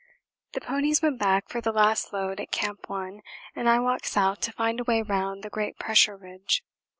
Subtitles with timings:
[0.53, 3.21] The ponies went back for the last load at Camp 1,
[3.55, 6.63] and I walked south to find a way round the great pressure ridge.